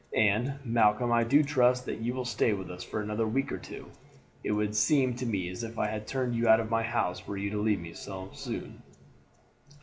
[0.17, 3.59] And, Malcolm, I do trust that you will stay with us for another week or
[3.59, 3.85] two.
[4.43, 7.27] It would seem to me as if I had turned you out of my house
[7.27, 8.81] were you to leave me so soon."